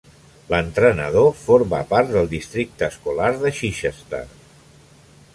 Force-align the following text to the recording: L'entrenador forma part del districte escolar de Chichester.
L'entrenador 0.51 1.27
forma 1.41 1.81
part 1.91 2.09
del 2.15 2.29
districte 2.31 2.87
escolar 2.93 3.27
de 3.43 3.51
Chichester. 3.59 4.23